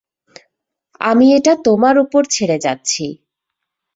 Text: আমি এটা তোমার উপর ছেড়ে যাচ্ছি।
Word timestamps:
আমি 1.01 1.25
এটা 1.33 1.53
তোমার 1.65 1.95
উপর 1.97 2.21
ছেড়ে 2.31 2.57
যাচ্ছি। 2.59 3.05